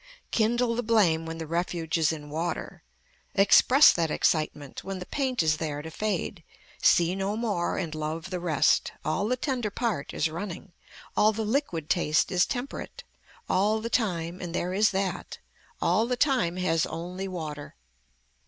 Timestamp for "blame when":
0.81-1.37